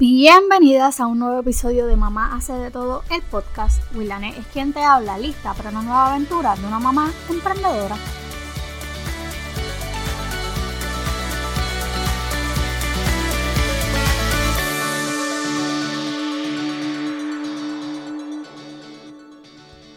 Bienvenidas 0.00 1.00
a 1.00 1.08
un 1.08 1.18
nuevo 1.18 1.40
episodio 1.40 1.88
de 1.88 1.96
Mamá 1.96 2.36
hace 2.36 2.52
de 2.52 2.70
todo, 2.70 3.02
el 3.10 3.20
podcast. 3.20 3.82
Willane 3.96 4.28
es 4.28 4.46
quien 4.46 4.72
te 4.72 4.80
habla, 4.80 5.18
lista 5.18 5.54
para 5.54 5.70
una 5.70 5.82
nueva 5.82 6.14
aventura 6.14 6.54
de 6.54 6.64
una 6.64 6.78
mamá 6.78 7.10
emprendedora. 7.28 7.96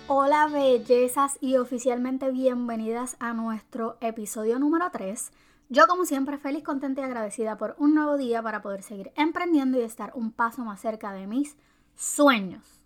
Hola 0.07 0.47
bellezas 0.47 1.38
y 1.41 1.57
oficialmente 1.57 2.31
bienvenidas 2.31 3.18
a 3.20 3.33
nuestro 3.33 3.97
episodio 4.02 4.57
número 4.57 4.89
3 4.91 5.31
yo 5.72 5.88
como 5.88 6.04
siempre 6.04 6.38
feliz, 6.38 6.66
contenta 6.66 7.00
y 7.00 7.06
agradecida 7.06 7.58
por 7.58 7.76
un 7.78 7.96
nuevo 7.96 8.18
día 8.18 8.44
para 8.44 8.62
poder 8.62 8.84
seguir 8.84 9.14
emprendiendo 9.16 9.80
y 9.80 9.84
estar 9.84 10.12
un 10.16 10.34
paso 10.34 10.66
más 10.66 10.82
cerca 10.82 11.14
de 11.14 11.28
mis 11.28 11.56
sueños. 11.96 12.82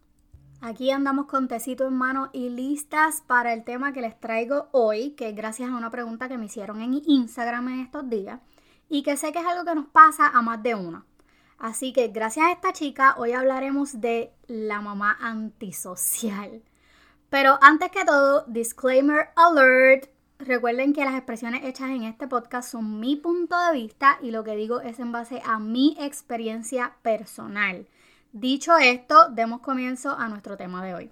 Aquí 0.61 0.91
andamos 0.91 1.25
con 1.25 1.47
tecito 1.47 1.87
en 1.87 1.95
mano 1.95 2.29
y 2.31 2.49
listas 2.49 3.23
para 3.25 3.53
el 3.53 3.63
tema 3.63 3.91
que 3.91 4.01
les 4.01 4.19
traigo 4.19 4.67
hoy, 4.71 5.15
que 5.15 5.29
es 5.29 5.35
gracias 5.35 5.71
a 5.71 5.75
una 5.75 5.89
pregunta 5.89 6.29
que 6.29 6.37
me 6.37 6.45
hicieron 6.45 6.79
en 6.79 7.01
Instagram 7.07 7.69
en 7.69 7.79
estos 7.79 8.07
días 8.07 8.39
y 8.87 9.01
que 9.01 9.17
sé 9.17 9.31
que 9.31 9.39
es 9.39 9.45
algo 9.47 9.65
que 9.65 9.73
nos 9.73 9.87
pasa 9.87 10.27
a 10.27 10.43
más 10.43 10.61
de 10.61 10.75
una. 10.75 11.05
Así 11.57 11.91
que 11.91 12.09
gracias 12.09 12.45
a 12.45 12.51
esta 12.51 12.71
chica 12.71 13.15
hoy 13.17 13.31
hablaremos 13.31 13.99
de 13.99 14.31
la 14.45 14.79
mamá 14.81 15.17
antisocial. 15.19 16.61
Pero 17.31 17.57
antes 17.61 17.89
que 17.89 18.05
todo, 18.05 18.45
disclaimer 18.45 19.29
alert, 19.35 20.07
Recuerden 20.39 20.91
que 20.91 21.05
las 21.05 21.15
expresiones 21.15 21.63
hechas 21.63 21.89
en 21.89 22.03
este 22.03 22.27
podcast 22.27 22.69
son 22.69 22.99
mi 22.99 23.15
punto 23.15 23.57
de 23.67 23.71
vista 23.71 24.19
y 24.21 24.31
lo 24.31 24.43
que 24.43 24.55
digo 24.55 24.81
es 24.81 24.99
en 24.99 25.13
base 25.13 25.41
a 25.45 25.59
mi 25.59 25.95
experiencia 25.97 26.97
personal. 27.01 27.87
Dicho 28.33 28.75
esto, 28.77 29.29
demos 29.29 29.61
comienzo 29.61 30.11
a 30.11 30.27
nuestro 30.27 30.57
tema 30.57 30.83
de 30.83 30.93
hoy. 30.93 31.11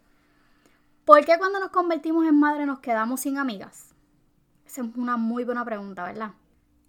¿Por 1.06 1.24
qué 1.24 1.38
cuando 1.38 1.62
nos 1.62 1.70
convertimos 1.70 2.28
en 2.28 2.38
madre 2.38 2.66
nos 2.66 2.80
quedamos 2.80 3.22
sin 3.22 3.38
amigas? 3.38 3.96
Esa 4.66 4.82
es 4.82 4.88
una 4.98 5.16
muy 5.16 5.46
buena 5.46 5.64
pregunta, 5.64 6.04
¿verdad? 6.04 6.32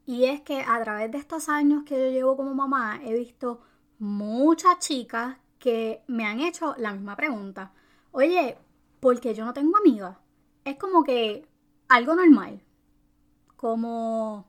Y 0.05 0.25
es 0.25 0.41
que 0.41 0.61
a 0.61 0.83
través 0.83 1.13
de 1.13 1.19
estos 1.19 1.49
años 1.49 1.85
que 1.85 1.97
yo 1.97 2.11
llevo 2.11 2.37
como 2.37 2.53
mamá, 2.53 3.01
he 3.05 3.15
visto 3.15 3.63
muchas 4.01 4.81
chicas 4.81 5.37
que 5.61 6.03
me 6.09 6.27
han 6.27 6.41
hecho 6.41 6.75
la 6.79 6.93
misma 6.93 7.15
pregunta. 7.15 7.73
Oye, 8.11 8.59
¿por 8.99 9.21
qué 9.21 9.35
yo 9.35 9.45
no 9.45 9.53
tengo 9.53 9.77
amigas? 9.77 10.17
Es 10.65 10.77
como 10.77 11.05
que 11.05 11.47
algo 11.89 12.15
normal. 12.15 12.63
Como, 13.57 14.47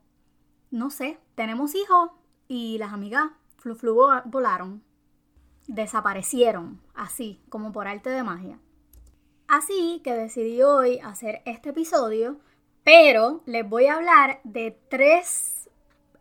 no 0.72 0.89
sé, 0.89 1.19
tenemos 1.36 1.75
hijos 1.75 2.11
y 2.47 2.78
las 2.78 2.94
amigas 2.94 3.31
flu, 3.58 3.75
flu 3.75 3.95
volaron. 4.25 4.83
Desaparecieron, 5.67 6.80
así, 6.94 7.41
como 7.50 7.72
por 7.72 7.88
arte 7.88 8.09
de 8.09 8.23
magia. 8.23 8.59
Así 9.47 10.02
que 10.03 10.13
decidí 10.13 10.61
hoy 10.61 11.00
hacer 11.00 11.41
este 11.45 11.69
episodio, 11.69 12.39
pero 12.83 13.41
les 13.45 13.67
voy 13.67 13.88
a 13.88 13.95
hablar 13.95 14.41
de 14.44 14.80
tres 14.89 15.69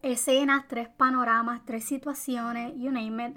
escenas, 0.02 0.68
tres 0.68 0.88
panoramas, 0.88 1.62
tres 1.64 1.84
situaciones, 1.84 2.74
you 2.76 2.90
name 2.90 3.28
it, 3.28 3.36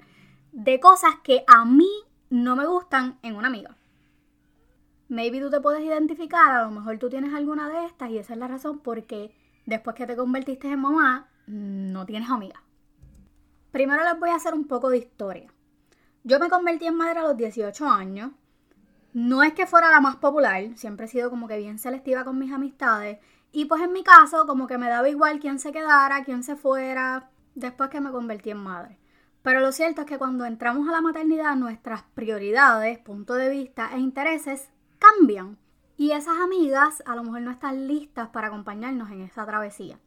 de 0.52 0.80
cosas 0.80 1.16
que 1.22 1.44
a 1.46 1.64
mí 1.64 1.90
no 2.30 2.56
me 2.56 2.66
gustan 2.66 3.18
en 3.22 3.36
una 3.36 3.48
amiga. 3.48 3.76
Maybe 5.08 5.40
tú 5.40 5.50
te 5.50 5.60
puedes 5.60 5.82
identificar, 5.82 6.50
a 6.50 6.64
lo 6.64 6.70
mejor 6.70 6.98
tú 6.98 7.08
tienes 7.08 7.32
alguna 7.32 7.68
de 7.68 7.86
estas 7.86 8.10
y 8.10 8.18
esa 8.18 8.34
es 8.34 8.38
la 8.38 8.48
razón 8.48 8.80
porque 8.80 9.34
después 9.64 9.96
que 9.96 10.06
te 10.06 10.16
convertiste 10.16 10.70
en 10.70 10.80
mamá, 10.80 11.28
no 11.46 12.04
tienes 12.04 12.30
amiga. 12.30 12.62
Primero 13.70 14.04
les 14.04 14.18
voy 14.18 14.30
a 14.30 14.34
hacer 14.34 14.54
un 14.54 14.66
poco 14.66 14.90
de 14.90 14.98
historia. 14.98 15.50
Yo 16.24 16.38
me 16.38 16.50
convertí 16.50 16.86
en 16.86 16.96
madre 16.96 17.20
a 17.20 17.22
los 17.22 17.36
18 17.36 17.88
años. 17.88 18.32
No 19.14 19.42
es 19.42 19.54
que 19.54 19.66
fuera 19.66 19.90
la 19.90 20.00
más 20.00 20.16
popular, 20.16 20.62
siempre 20.76 21.06
he 21.06 21.08
sido 21.08 21.30
como 21.30 21.48
que 21.48 21.56
bien 21.56 21.78
selectiva 21.78 22.24
con 22.24 22.38
mis 22.38 22.52
amistades. 22.52 23.18
Y 23.50 23.64
pues 23.64 23.82
en 23.82 23.92
mi 23.92 24.02
caso, 24.02 24.46
como 24.46 24.66
que 24.66 24.76
me 24.76 24.90
daba 24.90 25.08
igual 25.08 25.40
quién 25.40 25.58
se 25.58 25.72
quedara, 25.72 26.24
quién 26.24 26.42
se 26.42 26.54
fuera, 26.54 27.30
después 27.54 27.88
que 27.88 28.00
me 28.00 28.10
convertí 28.10 28.50
en 28.50 28.58
madre. 28.58 28.98
Pero 29.42 29.60
lo 29.60 29.72
cierto 29.72 30.02
es 30.02 30.06
que 30.06 30.18
cuando 30.18 30.44
entramos 30.44 30.86
a 30.88 30.92
la 30.92 31.00
maternidad, 31.00 31.56
nuestras 31.56 32.02
prioridades, 32.14 32.98
punto 32.98 33.34
de 33.34 33.48
vista 33.48 33.90
e 33.94 33.98
intereses 33.98 34.68
cambian. 35.16 35.58
Y 35.96 36.12
esas 36.12 36.38
amigas 36.38 37.02
a 37.06 37.16
lo 37.16 37.24
mejor 37.24 37.40
no 37.42 37.50
están 37.50 37.88
listas 37.88 38.28
para 38.28 38.48
acompañarnos 38.48 39.10
en 39.10 39.22
esa 39.22 39.44
travesía. 39.44 39.98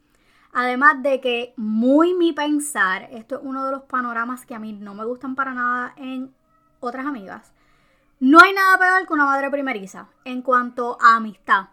Además 0.53 1.01
de 1.01 1.21
que, 1.21 1.53
muy 1.57 2.13
mi 2.13 2.33
pensar, 2.33 3.07
esto 3.11 3.35
es 3.35 3.41
uno 3.43 3.65
de 3.65 3.71
los 3.71 3.83
panoramas 3.83 4.45
que 4.45 4.55
a 4.55 4.59
mí 4.59 4.73
no 4.73 4.93
me 4.93 5.05
gustan 5.05 5.35
para 5.35 5.53
nada 5.53 5.93
en 5.97 6.33
otras 6.79 7.05
amigas. 7.05 7.53
No 8.19 8.39
hay 8.39 8.53
nada 8.53 8.77
peor 8.77 9.07
que 9.07 9.13
una 9.13 9.25
madre 9.25 9.49
primeriza 9.49 10.07
en 10.25 10.41
cuanto 10.41 10.97
a 11.01 11.15
amistad. 11.15 11.69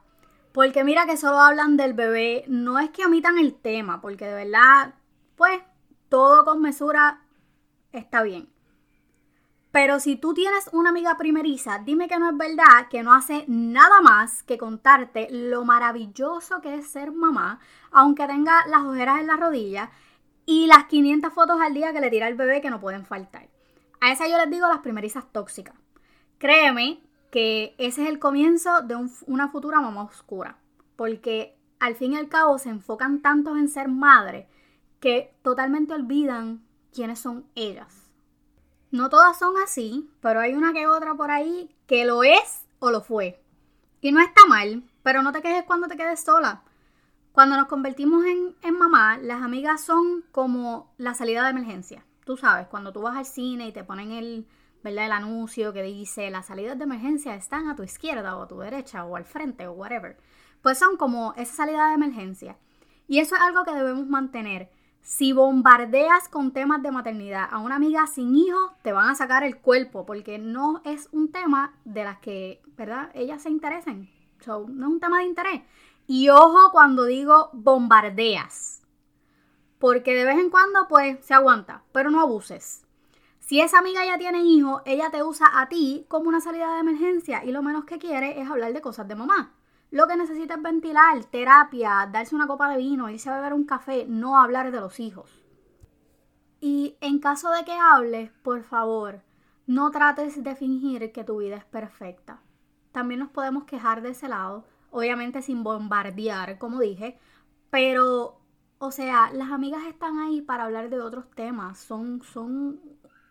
Porque 0.53 0.85
mira 0.85 1.07
que 1.07 1.17
solo 1.17 1.39
hablan 1.39 1.77
del 1.77 1.93
bebé, 1.93 2.45
no 2.49 2.79
es 2.79 2.91
que 2.91 3.07
omitan 3.07 3.39
el 3.39 3.55
tema, 3.55 4.01
porque 4.01 4.27
de 4.27 4.45
verdad, 4.45 4.95
pues, 5.37 5.61
todo 6.09 6.45
con 6.45 6.61
mesura 6.61 7.21
está 7.93 8.23
bien. 8.23 8.49
Pero 9.81 10.01
si 10.01 10.17
tú 10.17 10.35
tienes 10.35 10.69
una 10.73 10.91
amiga 10.91 11.17
primeriza, 11.17 11.79
dime 11.79 12.09
que 12.09 12.19
no 12.19 12.29
es 12.29 12.37
verdad, 12.37 12.89
que 12.91 13.05
no 13.05 13.15
hace 13.15 13.45
nada 13.47 14.01
más 14.01 14.43
que 14.43 14.59
contarte 14.59 15.29
lo 15.31 15.65
maravilloso 15.65 16.61
que 16.61 16.75
es 16.75 16.89
ser 16.89 17.13
mamá, 17.13 17.61
aunque 17.93 18.27
tenga 18.27 18.67
las 18.67 18.83
ojeras 18.83 19.21
en 19.21 19.29
la 19.29 19.37
rodilla 19.37 19.93
y 20.47 20.67
las 20.67 20.87
500 20.87 21.33
fotos 21.33 21.61
al 21.61 21.75
día 21.75 21.93
que 21.93 22.01
le 22.01 22.11
tira 22.11 22.27
el 22.27 22.35
bebé 22.35 22.61
que 22.61 22.71
no 22.71 22.81
pueden 22.81 23.07
faltar. 23.07 23.49
A 24.01 24.11
esa 24.11 24.27
yo 24.27 24.37
les 24.37 24.51
digo 24.51 24.67
las 24.67 24.81
primerizas 24.81 25.31
tóxicas. 25.31 25.77
Créeme 26.39 27.01
que 27.31 27.77
ese 27.79 28.03
es 28.03 28.09
el 28.09 28.19
comienzo 28.19 28.83
de 28.83 28.97
una 29.29 29.47
futura 29.47 29.81
mamá 29.81 30.03
oscura, 30.03 30.59
porque 30.97 31.57
al 31.79 31.95
fin 31.95 32.15
y 32.15 32.17
al 32.17 32.29
cabo 32.29 32.59
se 32.59 32.71
enfocan 32.71 33.23
tanto 33.23 33.57
en 33.57 33.69
ser 33.69 33.87
madre 33.87 34.49
que 34.99 35.33
totalmente 35.43 35.95
olvidan 35.95 36.65
quiénes 36.93 37.21
son 37.21 37.45
ellas. 37.55 37.98
No 38.91 39.11
todas 39.11 39.39
son 39.39 39.55
así, 39.63 40.11
pero 40.21 40.41
hay 40.41 40.55
una 40.55 40.73
que 40.73 40.87
otra 40.87 41.15
por 41.15 41.31
ahí 41.31 41.75
que 41.87 42.05
lo 42.05 42.23
es 42.23 42.67
o 42.79 42.91
lo 42.91 43.03
fue. 43.03 43.43
Y 44.01 44.13
no 44.13 44.21
está 44.21 44.47
mal, 44.47 44.83
pero 45.03 45.23
no 45.23 45.33
te 45.33 45.43
quejes 45.43 45.65
cuando 45.65 45.89
te 45.89 45.97
quedes 45.97 46.21
sola. 46.25 46.63
Cuando 47.33 47.57
nos 47.57 47.67
convertimos 47.67 48.25
en, 48.25 48.57
en 48.63 48.79
mamá, 48.79 49.19
las 49.19 49.43
amigas 49.43 49.83
son 49.83 50.25
como 50.33 50.93
la 50.97 51.15
salida 51.15 51.45
de 51.45 51.51
emergencia. 51.51 52.05
Tú 52.25 52.37
sabes, 52.37 52.67
cuando 52.69 52.93
tú 52.93 53.03
vas 53.03 53.17
al 53.17 53.27
cine 53.27 53.69
y 53.69 53.73
te 53.73 53.85
ponen 53.85 54.13
el, 54.13 54.47
¿verdad? 54.83 55.07
el 55.07 55.13
anuncio 55.13 55.73
que 55.73 55.83
dice 55.83 56.31
las 56.31 56.47
salidas 56.47 56.79
de 56.79 56.85
emergencia 56.85 57.35
están 57.35 57.69
a 57.69 57.77
tu 57.77 57.83
izquierda 57.83 58.37
o 58.37 58.43
a 58.43 58.49
tu 58.49 58.59
derecha 58.59 59.05
o 59.05 59.17
al 59.17 59.25
frente 59.25 59.67
o 59.67 59.73
whatever. 59.73 60.17
Pues 60.63 60.79
son 60.79 60.97
como 60.97 61.35
esa 61.37 61.55
salida 61.55 61.89
de 61.89 61.95
emergencia. 61.95 62.57
Y 63.07 63.21
eso 63.21 63.35
es 63.35 63.41
algo 63.41 63.65
que 63.65 63.73
debemos 63.73 64.07
mantener. 64.07 64.71
Si 65.09 65.33
bombardeas 65.33 66.29
con 66.29 66.53
temas 66.53 66.83
de 66.83 66.93
maternidad 66.93 67.49
a 67.51 67.61
una 67.61 67.77
amiga 67.77 68.07
sin 68.07 68.37
hijos, 68.37 68.73
te 68.83 68.93
van 68.93 69.09
a 69.09 69.15
sacar 69.15 69.43
el 69.43 69.57
cuerpo 69.57 70.05
porque 70.05 70.39
no 70.39 70.83
es 70.85 71.09
un 71.13 71.33
tema 71.33 71.73
de 71.87 72.05
las 72.05 72.19
que, 72.19 72.61
¿verdad? 72.77 73.11
Ellas 73.15 73.41
se 73.41 73.49
interesen. 73.49 74.11
no 74.47 74.87
es 74.87 74.93
un 74.93 75.01
tema 75.01 75.21
de 75.21 75.25
interés. 75.25 75.63
Y 76.07 76.29
ojo 76.29 76.73
cuando 76.73 77.07
digo 77.07 77.49
bombardeas. 77.55 78.83
Porque 79.79 80.13
de 80.15 80.27
vez 80.27 80.37
en 80.37 80.51
cuando, 80.51 80.87
pues, 80.89 81.25
se 81.25 81.33
aguanta, 81.33 81.85
pero 81.93 82.11
no 82.11 82.21
abuses. 82.21 82.85
Si 83.41 83.63
esa 83.63 83.79
amiga 83.79 84.05
ya 84.05 84.19
tiene 84.19 84.43
hijos, 84.43 84.83
ella 84.85 85.11
te 85.11 85.23
usa 85.23 85.59
a 85.59 85.71
ti 85.71 86.05
como 86.09 86.29
una 86.29 86.43
salida 86.43 86.75
de 86.75 86.81
emergencia 86.81 87.43
y 87.47 87.51
lo 87.51 87.63
menos 87.63 87.87
que 87.87 87.99
quiere 87.99 88.43
es 88.43 88.51
hablar 88.51 88.75
de 88.75 88.83
cosas 88.83 89.09
de 89.09 89.15
mamá. 89.15 89.55
Lo 89.91 90.07
que 90.07 90.17
necesita 90.17 90.55
es 90.55 90.63
ventilar, 90.63 91.25
terapia, 91.25 92.09
darse 92.13 92.35
una 92.35 92.47
copa 92.47 92.69
de 92.71 92.77
vino, 92.77 93.09
irse 93.09 93.31
a 93.31 93.37
beber 93.37 93.55
un 93.55 93.65
café, 93.65 94.05
no 94.07 94.39
hablar 94.39 94.71
de 94.71 94.81
los 94.81 95.01
hijos. 95.01 95.31
Y 96.61 96.97
en 97.01 97.21
caso 97.21 97.51
de 97.51 97.65
que 97.65 97.73
hables, 97.73 98.31
por 98.43 98.63
favor, 98.65 99.23
no 99.67 99.91
trates 99.91 100.43
de 100.43 100.57
fingir 100.57 101.13
que 101.13 101.25
tu 101.25 101.39
vida 101.39 101.57
es 101.57 101.65
perfecta. 101.65 102.41
También 102.93 103.21
nos 103.21 103.31
podemos 103.31 103.65
quejar 103.65 104.03
de 104.03 104.11
ese 104.11 104.29
lado, 104.29 104.65
obviamente 104.91 105.41
sin 105.41 105.63
bombardear, 105.63 106.59
como 106.59 106.81
dije, 106.81 107.19
pero, 107.71 108.41
o 108.79 108.91
sea, 108.91 109.31
las 109.33 109.53
amigas 109.53 109.85
están 109.87 110.19
ahí 110.19 110.43
para 110.43 110.65
hablar 110.65 110.91
de 110.91 111.01
otros 111.01 111.31
temas. 111.31 111.79
Son, 111.79 112.23
son 112.23 112.81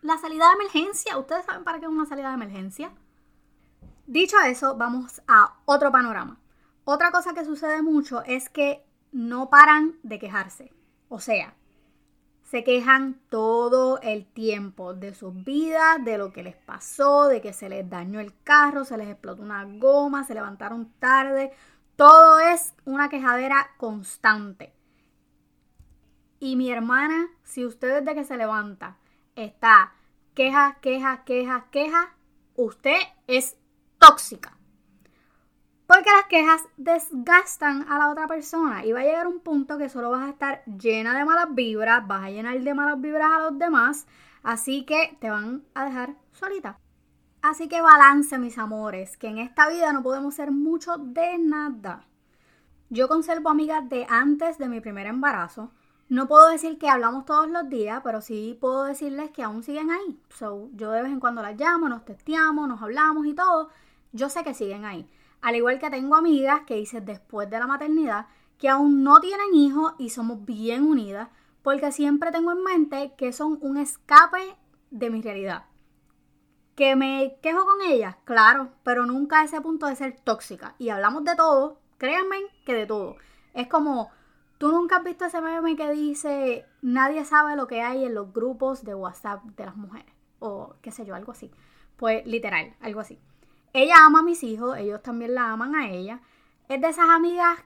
la 0.02 0.18
salida 0.18 0.48
de 0.48 0.54
emergencia. 0.54 1.18
¿Ustedes 1.18 1.44
saben 1.44 1.64
para 1.64 1.78
qué 1.78 1.86
es 1.86 1.92
una 1.92 2.06
salida 2.06 2.28
de 2.28 2.34
emergencia? 2.34 2.92
Dicho 4.06 4.36
eso, 4.40 4.76
vamos 4.76 5.20
a 5.28 5.56
otro 5.66 5.92
panorama. 5.92 6.38
Otra 6.90 7.10
cosa 7.10 7.34
que 7.34 7.44
sucede 7.44 7.82
mucho 7.82 8.22
es 8.24 8.48
que 8.48 8.82
no 9.12 9.50
paran 9.50 9.98
de 10.02 10.18
quejarse. 10.18 10.72
O 11.10 11.20
sea, 11.20 11.54
se 12.44 12.64
quejan 12.64 13.20
todo 13.28 14.00
el 14.00 14.24
tiempo 14.24 14.94
de 14.94 15.12
sus 15.12 15.44
vidas, 15.44 16.02
de 16.02 16.16
lo 16.16 16.32
que 16.32 16.42
les 16.42 16.56
pasó, 16.56 17.28
de 17.28 17.42
que 17.42 17.52
se 17.52 17.68
les 17.68 17.90
dañó 17.90 18.20
el 18.20 18.32
carro, 18.42 18.86
se 18.86 18.96
les 18.96 19.06
explotó 19.06 19.42
una 19.42 19.64
goma, 19.64 20.24
se 20.24 20.32
levantaron 20.32 20.90
tarde. 20.98 21.52
Todo 21.94 22.38
es 22.40 22.72
una 22.86 23.10
quejadera 23.10 23.68
constante. 23.76 24.72
Y 26.40 26.56
mi 26.56 26.70
hermana, 26.70 27.28
si 27.44 27.66
usted 27.66 28.00
desde 28.00 28.14
que 28.14 28.24
se 28.24 28.38
levanta 28.38 28.96
está 29.36 29.92
queja, 30.32 30.78
queja, 30.80 31.22
queja, 31.24 31.66
queja, 31.70 32.16
usted 32.54 32.96
es 33.26 33.58
tóxica. 33.98 34.57
Porque 35.88 36.10
las 36.10 36.26
quejas 36.26 36.68
desgastan 36.76 37.90
a 37.90 37.98
la 37.98 38.10
otra 38.10 38.26
persona 38.26 38.84
y 38.84 38.92
va 38.92 39.00
a 39.00 39.04
llegar 39.04 39.26
un 39.26 39.40
punto 39.40 39.78
que 39.78 39.88
solo 39.88 40.10
vas 40.10 40.26
a 40.26 40.28
estar 40.28 40.62
llena 40.66 41.16
de 41.16 41.24
malas 41.24 41.54
vibras, 41.54 42.06
vas 42.06 42.24
a 42.24 42.30
llenar 42.30 42.60
de 42.60 42.74
malas 42.74 43.00
vibras 43.00 43.30
a 43.32 43.38
los 43.38 43.58
demás, 43.58 44.06
así 44.42 44.84
que 44.84 45.16
te 45.18 45.30
van 45.30 45.64
a 45.72 45.86
dejar 45.86 46.14
solita. 46.32 46.78
Así 47.40 47.68
que 47.68 47.80
balance, 47.80 48.38
mis 48.38 48.58
amores, 48.58 49.16
que 49.16 49.28
en 49.28 49.38
esta 49.38 49.66
vida 49.70 49.94
no 49.94 50.02
podemos 50.02 50.34
ser 50.34 50.50
mucho 50.50 50.98
de 50.98 51.38
nada. 51.38 52.04
Yo 52.90 53.08
conservo 53.08 53.48
amigas 53.48 53.88
de 53.88 54.06
antes 54.10 54.58
de 54.58 54.68
mi 54.68 54.82
primer 54.82 55.06
embarazo. 55.06 55.72
No 56.10 56.28
puedo 56.28 56.50
decir 56.50 56.76
que 56.78 56.90
hablamos 56.90 57.24
todos 57.24 57.48
los 57.48 57.66
días, 57.70 58.02
pero 58.04 58.20
sí 58.20 58.58
puedo 58.60 58.84
decirles 58.84 59.30
que 59.30 59.42
aún 59.42 59.62
siguen 59.62 59.90
ahí. 59.90 60.20
So, 60.28 60.68
yo 60.74 60.90
de 60.90 61.00
vez 61.00 61.12
en 61.12 61.20
cuando 61.20 61.40
las 61.40 61.58
llamo, 61.58 61.88
nos 61.88 62.04
testeamos, 62.04 62.68
nos 62.68 62.82
hablamos 62.82 63.24
y 63.24 63.32
todo. 63.32 63.70
Yo 64.12 64.28
sé 64.28 64.44
que 64.44 64.52
siguen 64.52 64.84
ahí. 64.84 65.08
Al 65.40 65.56
igual 65.56 65.78
que 65.78 65.90
tengo 65.90 66.16
amigas 66.16 66.62
que 66.66 66.78
hice 66.78 67.00
después 67.00 67.48
de 67.48 67.58
la 67.58 67.66
maternidad 67.66 68.26
que 68.58 68.68
aún 68.68 69.04
no 69.04 69.20
tienen 69.20 69.54
hijos 69.54 69.94
y 69.98 70.10
somos 70.10 70.44
bien 70.44 70.82
unidas 70.82 71.28
porque 71.62 71.92
siempre 71.92 72.32
tengo 72.32 72.52
en 72.52 72.62
mente 72.62 73.14
que 73.16 73.32
son 73.32 73.58
un 73.60 73.76
escape 73.76 74.56
de 74.90 75.10
mi 75.10 75.22
realidad. 75.22 75.66
¿Que 76.74 76.96
me 76.96 77.38
quejo 77.42 77.64
con 77.66 77.82
ellas? 77.82 78.16
Claro, 78.24 78.70
pero 78.84 79.04
nunca 79.06 79.40
a 79.40 79.44
ese 79.44 79.60
punto 79.60 79.86
de 79.86 79.96
ser 79.96 80.16
tóxica. 80.22 80.74
Y 80.78 80.90
hablamos 80.90 81.24
de 81.24 81.34
todo, 81.34 81.80
créanme 81.98 82.38
que 82.64 82.74
de 82.74 82.86
todo. 82.86 83.16
Es 83.52 83.66
como, 83.66 84.10
tú 84.58 84.70
nunca 84.70 84.96
has 84.96 85.04
visto 85.04 85.24
ese 85.24 85.40
meme 85.40 85.76
que 85.76 85.90
dice, 85.90 86.66
nadie 86.80 87.24
sabe 87.24 87.56
lo 87.56 87.66
que 87.66 87.82
hay 87.82 88.04
en 88.04 88.14
los 88.14 88.32
grupos 88.32 88.84
de 88.84 88.94
WhatsApp 88.94 89.42
de 89.44 89.64
las 89.66 89.76
mujeres. 89.76 90.12
O 90.38 90.76
qué 90.80 90.92
sé 90.92 91.04
yo, 91.04 91.14
algo 91.14 91.32
así. 91.32 91.50
Pues 91.96 92.24
literal, 92.26 92.76
algo 92.80 93.00
así. 93.00 93.18
Ella 93.72 94.04
ama 94.04 94.20
a 94.20 94.22
mis 94.22 94.42
hijos, 94.42 94.76
ellos 94.78 95.02
también 95.02 95.34
la 95.34 95.52
aman 95.52 95.74
a 95.74 95.90
ella. 95.90 96.20
Es 96.68 96.80
de 96.80 96.88
esas 96.88 97.08
amigas 97.08 97.58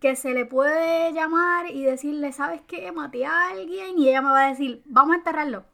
que 0.00 0.16
se 0.16 0.34
le 0.34 0.46
puede 0.46 1.12
llamar 1.12 1.70
y 1.70 1.84
decirle, 1.84 2.32
¿sabes 2.32 2.60
qué? 2.62 2.90
Maté 2.90 3.24
a 3.24 3.50
alguien 3.50 3.98
y 3.98 4.08
ella 4.08 4.20
me 4.20 4.30
va 4.30 4.46
a 4.46 4.48
decir, 4.48 4.82
vamos 4.84 5.14
a 5.14 5.18
enterrarlo. 5.18 5.64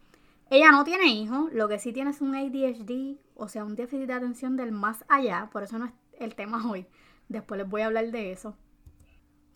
Ella 0.51 0.71
no 0.71 0.85
tiene 0.85 1.07
hijos, 1.07 1.53
lo 1.53 1.69
que 1.69 1.79
sí 1.79 1.93
tiene 1.93 2.11
es 2.11 2.21
un 2.21 2.35
ADHD, 2.35 3.19
o 3.37 3.49
sea, 3.49 3.65
un 3.65 3.75
déficit 3.75 4.07
de 4.07 4.15
atención 4.15 4.57
del 4.57 4.73
más 4.73 5.05
allá, 5.09 5.49
por 5.53 5.63
eso 5.63 5.79
no 5.79 5.87
es 5.87 5.93
el 6.19 6.35
tema 6.35 6.67
hoy. 6.71 6.87
Después 7.29 7.59
les 7.59 7.69
voy 7.69 7.83
a 7.83 7.87
hablar 7.87 8.11
de 8.11 8.33
eso. 8.33 8.57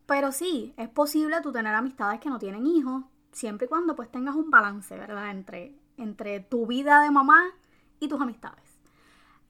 Pero 0.06 0.32
sí, 0.32 0.75
es 0.76 0.88
posible 0.88 1.41
tú 1.43 1.53
tener 1.53 1.75
amistades 1.75 2.20
que 2.20 2.29
no 2.29 2.38
tienen 2.38 2.67
hijos, 2.67 3.05
siempre 3.31 3.67
y 3.67 3.69
cuando 3.69 3.97
pues 3.97 4.11
tengas 4.11 4.37
un 4.37 4.50
balance, 4.50 4.97
¿verdad? 4.97 5.31
Entre, 5.31 5.75
entre 5.97 6.41
tu 6.41 6.67
vida 6.67 7.03
de 7.03 7.11
mamá 7.11 7.44
y 8.00 8.09
tus 8.09 8.20
amistades. 8.20 8.71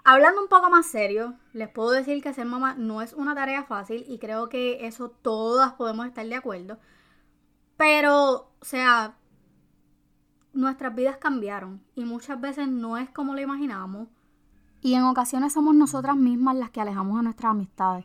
Hablando 0.05 0.43
un 0.43 0.49
poco 0.49 0.69
más 0.69 0.87
serio, 0.87 1.35
les 1.53 1.69
puedo 1.69 1.91
decir 1.91 2.23
que 2.23 2.35
ser 2.35 2.47
mamá 2.47 2.75
no 2.75 3.03
es 3.03 3.13
una 3.13 3.35
tarea 3.35 3.63
fácil 3.63 4.05
y 4.09 4.19
creo 4.19 4.49
que 4.49 4.87
eso 4.87 5.11
todas 5.11 5.75
podemos 5.75 6.07
estar 6.07 6.27
de 6.27 6.35
acuerdo. 6.35 6.79
Pero, 7.77 8.51
o 8.61 8.65
sea, 8.65 9.17
nuestras 10.53 10.95
vidas 10.95 11.19
cambiaron 11.19 11.83
y 11.95 12.05
muchas 12.05 12.41
veces 12.41 12.69
no 12.69 12.97
es 12.99 13.11
como 13.11 13.35
lo 13.35 13.41
imaginamos. 13.41 14.09
Y 14.81 14.95
en 14.95 15.05
ocasiones 15.05 15.53
somos 15.53 15.77
nosotras 15.77 16.17
mismas 16.17 16.57
las 16.57 16.71
que 16.71 16.81
alejamos 16.81 17.19
a 17.19 17.23
nuestras 17.23 17.53
amistades. 17.53 18.05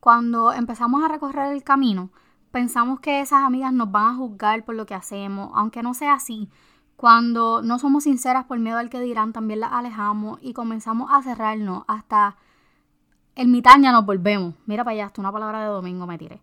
Cuando 0.00 0.52
empezamos 0.52 1.02
a 1.02 1.08
recorrer 1.08 1.52
el 1.52 1.64
camino, 1.64 2.10
pensamos 2.50 3.00
que 3.00 3.20
esas 3.20 3.42
amigas 3.42 3.72
nos 3.72 3.90
van 3.90 4.14
a 4.14 4.16
juzgar 4.16 4.64
por 4.66 4.74
lo 4.74 4.84
que 4.84 4.94
hacemos, 4.94 5.50
aunque 5.54 5.82
no 5.82 5.94
sea 5.94 6.12
así. 6.12 6.50
Cuando 6.98 7.62
no 7.62 7.78
somos 7.78 8.02
sinceras 8.02 8.46
por 8.46 8.58
miedo 8.58 8.76
al 8.76 8.90
que 8.90 8.98
dirán, 8.98 9.32
también 9.32 9.60
las 9.60 9.70
alejamos 9.70 10.40
y 10.42 10.52
comenzamos 10.52 11.12
a 11.12 11.22
cerrarnos 11.22 11.84
hasta 11.86 12.36
el 13.36 13.46
mitad 13.46 13.78
ya 13.80 13.92
nos 13.92 14.04
volvemos. 14.04 14.56
Mira 14.66 14.82
para 14.82 14.94
allá, 14.94 15.06
hasta 15.06 15.20
una 15.20 15.30
palabra 15.30 15.60
de 15.60 15.66
domingo 15.66 16.08
me 16.08 16.18
tiré. 16.18 16.42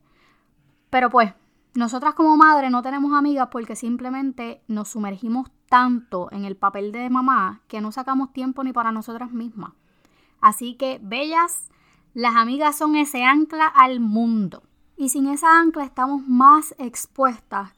Pero 0.89 1.09
pues, 1.09 1.33
nosotras 1.73 2.13
como 2.13 2.37
madre 2.37 2.69
no 2.69 2.81
tenemos 2.81 3.11
amigas 3.11 3.49
porque 3.51 3.75
simplemente 3.75 4.63
nos 4.69 4.87
sumergimos 4.87 5.49
tanto 5.67 6.29
en 6.31 6.45
el 6.45 6.55
papel 6.55 6.93
de 6.93 7.09
mamá 7.09 7.59
que 7.67 7.81
no 7.81 7.91
sacamos 7.91 8.31
tiempo 8.31 8.63
ni 8.63 8.71
para 8.71 8.93
nosotras 8.93 9.33
mismas. 9.33 9.73
Así 10.39 10.75
que, 10.75 11.01
bellas, 11.03 11.67
las 12.13 12.37
amigas 12.37 12.77
son 12.77 12.95
ese 12.95 13.25
ancla 13.25 13.67
al 13.67 13.99
mundo. 13.99 14.63
Y 14.95 15.09
sin 15.09 15.27
esa 15.27 15.59
ancla 15.59 15.83
estamos 15.83 16.25
más 16.25 16.73
expuestas 16.77 17.73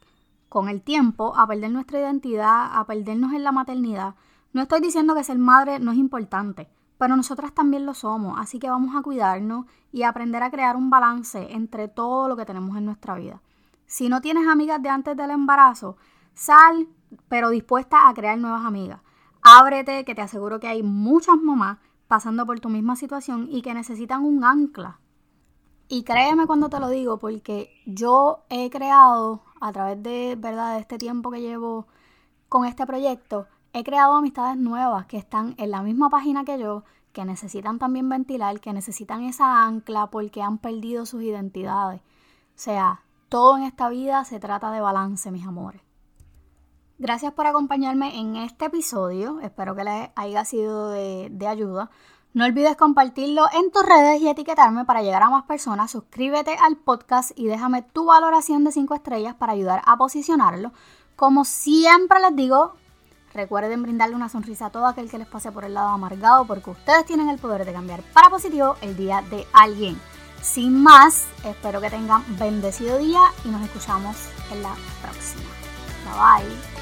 con 0.49 0.69
el 0.69 0.81
tiempo 0.81 1.35
a 1.37 1.47
perder 1.47 1.71
nuestra 1.71 1.99
identidad, 1.99 2.69
a 2.71 2.85
perdernos 2.85 3.33
en 3.33 3.43
la 3.43 3.51
maternidad. 3.51 4.15
No 4.53 4.61
estoy 4.61 4.81
diciendo 4.81 5.15
que 5.15 5.23
ser 5.23 5.37
madre 5.37 5.79
no 5.79 5.91
es 5.91 5.97
importante, 5.97 6.69
pero 6.97 7.15
nosotras 7.15 7.53
también 7.53 7.85
lo 7.85 7.93
somos, 7.93 8.39
así 8.39 8.59
que 8.59 8.69
vamos 8.69 8.95
a 8.95 9.01
cuidarnos 9.01 9.65
y 9.91 10.03
aprender 10.03 10.43
a 10.43 10.51
crear 10.51 10.75
un 10.75 10.89
balance 10.89 11.53
entre 11.53 11.87
todo 11.87 12.27
lo 12.27 12.35
que 12.35 12.45
tenemos 12.45 12.75
en 12.77 12.85
nuestra 12.85 13.15
vida. 13.15 13.41
Si 13.85 14.09
no 14.09 14.21
tienes 14.21 14.47
amigas 14.47 14.81
de 14.81 14.89
antes 14.89 15.15
del 15.15 15.31
embarazo, 15.31 15.97
sal, 16.33 16.87
pero 17.29 17.49
dispuesta 17.49 18.07
a 18.07 18.13
crear 18.13 18.37
nuevas 18.37 18.65
amigas. 18.65 19.01
Ábrete, 19.41 20.03
que 20.03 20.15
te 20.15 20.21
aseguro 20.21 20.59
que 20.59 20.67
hay 20.67 20.83
muchas 20.83 21.37
mamás 21.37 21.77
pasando 22.07 22.45
por 22.45 22.59
tu 22.59 22.69
misma 22.69 22.95
situación 22.95 23.47
y 23.49 23.61
que 23.61 23.73
necesitan 23.73 24.23
un 24.23 24.43
ancla. 24.43 24.99
Y 25.89 26.03
créeme 26.03 26.47
cuando 26.47 26.69
te 26.69 26.79
lo 26.79 26.89
digo, 26.89 27.17
porque 27.17 27.71
yo 27.85 28.43
he 28.49 28.69
creado 28.69 29.43
a 29.61 29.71
través 29.71 30.01
de, 30.03 30.35
¿verdad? 30.37 30.73
de 30.75 30.81
este 30.81 30.97
tiempo 30.97 31.31
que 31.31 31.41
llevo 31.41 31.87
con 32.49 32.65
este 32.65 32.85
proyecto, 32.85 33.47
he 33.73 33.83
creado 33.83 34.15
amistades 34.15 34.57
nuevas 34.57 35.05
que 35.05 35.17
están 35.17 35.55
en 35.57 35.71
la 35.71 35.81
misma 35.81 36.09
página 36.09 36.43
que 36.43 36.59
yo, 36.59 36.83
que 37.13 37.23
necesitan 37.23 37.79
también 37.79 38.09
ventilar, 38.09 38.59
que 38.59 38.73
necesitan 38.73 39.23
esa 39.23 39.65
ancla 39.65 40.07
porque 40.07 40.41
han 40.41 40.57
perdido 40.57 41.05
sus 41.05 41.23
identidades. 41.23 42.01
O 42.01 42.59
sea, 42.59 43.01
todo 43.29 43.57
en 43.57 43.63
esta 43.63 43.89
vida 43.89 44.25
se 44.25 44.39
trata 44.39 44.71
de 44.71 44.81
balance, 44.81 45.31
mis 45.31 45.47
amores. 45.47 45.81
Gracias 46.99 47.31
por 47.33 47.45
acompañarme 47.45 48.19
en 48.19 48.35
este 48.35 48.65
episodio. 48.65 49.39
Espero 49.41 49.75
que 49.75 49.83
les 49.83 50.09
haya 50.15 50.43
sido 50.45 50.89
de, 50.89 51.29
de 51.31 51.47
ayuda. 51.47 51.91
No 52.37 52.45
olvides 52.45 52.77
compartirlo 52.77 53.47
en 53.51 53.71
tus 53.71 53.83
redes 53.83 54.21
y 54.21 54.29
etiquetarme 54.29 54.85
para 54.85 55.01
llegar 55.01 55.23
a 55.23 55.29
más 55.31 55.45
personas. 55.45 55.89
Suscríbete 55.89 56.55
al 56.61 56.77
podcast 56.77 57.31
y 57.35 57.47
déjame 57.47 57.81
tu 57.81 58.05
valoración 58.05 58.63
de 58.63 58.71
5 58.71 58.93
estrellas 58.93 59.33
para 59.33 59.53
ayudar 59.53 59.81
a 59.87 59.97
posicionarlo. 59.97 60.71
Como 61.15 61.45
siempre 61.45 62.19
les 62.19 62.35
digo, 62.35 62.73
recuerden 63.33 63.81
brindarle 63.81 64.15
una 64.15 64.29
sonrisa 64.29 64.67
a 64.67 64.69
todo 64.69 64.85
aquel 64.85 65.09
que 65.09 65.17
les 65.17 65.25
pase 65.25 65.51
por 65.51 65.65
el 65.65 65.73
lado 65.73 65.87
amargado 65.87 66.45
porque 66.45 66.69
ustedes 66.69 67.07
tienen 67.07 67.29
el 67.29 67.39
poder 67.39 67.65
de 67.65 67.73
cambiar 67.73 68.03
para 68.13 68.29
positivo 68.29 68.75
el 68.81 68.95
día 68.95 69.23
de 69.31 69.47
alguien. 69.51 69.99
Sin 70.39 70.83
más, 70.83 71.25
espero 71.43 71.81
que 71.81 71.89
tengan 71.89 72.23
bendecido 72.37 72.99
día 72.99 73.31
y 73.45 73.47
nos 73.47 73.63
escuchamos 73.63 74.15
en 74.51 74.61
la 74.61 74.75
próxima. 75.01 75.41
Bye 76.05 76.45
bye. 76.45 76.76